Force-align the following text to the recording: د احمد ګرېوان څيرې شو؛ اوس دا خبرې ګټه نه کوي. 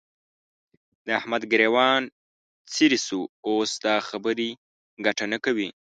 د 1.05 1.07
احمد 1.19 1.41
ګرېوان 1.51 2.01
څيرې 2.73 2.99
شو؛ 3.05 3.21
اوس 3.47 3.71
دا 3.85 3.95
خبرې 4.09 4.49
ګټه 5.05 5.25
نه 5.33 5.37
کوي. 5.45 5.69